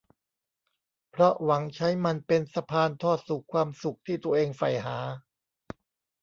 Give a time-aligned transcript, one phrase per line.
[1.09, 4.97] เพราะหวังใช้มันเป็นสะพานทอดสู่ความสุขที่ตัวเองใฝ่หา